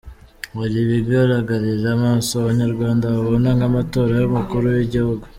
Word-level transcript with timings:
Hari 0.57 0.77
ibigaragarira 0.85 1.87
amaso 1.97 2.31
abanyarwanda 2.35 3.05
babona 3.15 3.49
nk’amatora 3.57 4.13
y’umukuru 4.17 4.65
w’igihugu. 4.75 5.25